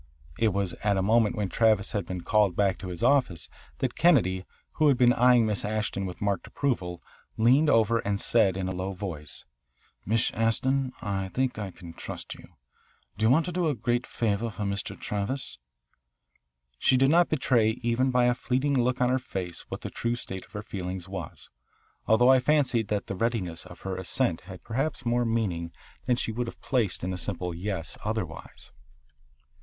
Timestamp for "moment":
1.03-1.35